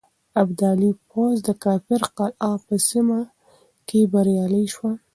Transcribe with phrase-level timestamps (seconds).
[0.41, 3.19] ابدالي پوځ د کافر قلعه په سيمه
[3.87, 4.89] کې بريالی شو.